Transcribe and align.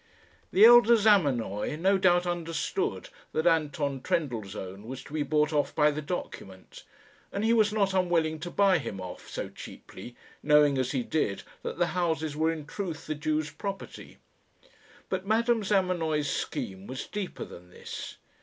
The 0.51 0.65
elder 0.65 0.95
Zamenoy 0.97 1.75
no 1.77 1.99
doubt 1.99 2.25
understood 2.25 3.09
that 3.33 3.45
Anton 3.45 4.01
Trendellsohn 4.01 4.87
was 4.87 5.03
to 5.03 5.13
be 5.13 5.21
bought 5.21 5.53
off 5.53 5.75
by 5.75 5.91
the 5.91 6.01
document; 6.01 6.83
and 7.31 7.45
he 7.45 7.53
was 7.53 7.71
not 7.71 7.93
unwilling 7.93 8.39
to 8.39 8.49
buy 8.49 8.79
him 8.79 8.99
off 8.99 9.29
so 9.29 9.47
cheaply, 9.49 10.15
knowing 10.41 10.79
as 10.79 10.91
he 10.93 11.03
did 11.03 11.43
that 11.61 11.77
the 11.77 11.85
houses 11.93 12.35
were 12.35 12.51
in 12.51 12.65
truth 12.65 13.05
the 13.05 13.13
Jew's 13.13 13.51
property; 13.51 14.17
but 15.07 15.27
Madame 15.27 15.63
Zamenoy's 15.63 16.31
scheme 16.31 16.87
was 16.87 17.05
deeper 17.05 17.45
than 17.45 17.69
this. 17.69 18.17